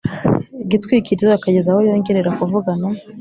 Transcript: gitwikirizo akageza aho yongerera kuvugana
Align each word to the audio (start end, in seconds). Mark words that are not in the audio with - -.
gitwikirizo 0.69 1.33
akageza 1.35 1.67
aho 1.71 1.79
yongerera 1.87 2.35
kuvugana 2.37 2.87